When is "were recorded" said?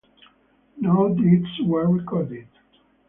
1.63-2.47